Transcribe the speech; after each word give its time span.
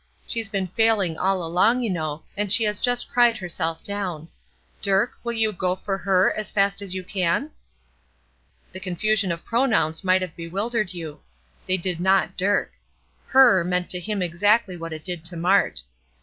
She's 0.25 0.49
been 0.49 0.65
failing 0.65 1.15
all 1.15 1.43
along, 1.45 1.83
you 1.83 1.91
know, 1.91 2.23
and 2.35 2.51
she 2.51 2.63
has 2.63 2.79
just 2.79 3.07
cried 3.07 3.37
herself 3.37 3.83
down. 3.83 4.29
Dirk, 4.81 5.11
will 5.23 5.33
you 5.33 5.51
go 5.53 5.75
for 5.75 5.95
her 5.95 6.33
as 6.35 6.49
fast 6.49 6.81
as 6.81 6.95
you 6.95 7.03
can?" 7.03 7.51
The 8.71 8.79
confusion 8.79 9.31
of 9.31 9.45
pronouns 9.45 10.03
might 10.03 10.23
have 10.23 10.35
bewildered 10.35 10.91
you. 10.95 11.19
They 11.67 11.77
did 11.77 11.99
not 11.99 12.35
Dirk. 12.35 12.71
"Her" 13.27 13.63
meant 13.63 13.91
to 13.91 13.99
him 13.99 14.23
exactly 14.23 14.75
what 14.75 14.91
it 14.91 15.03
did 15.03 15.23
to 15.25 15.37
Mart. 15.37 15.83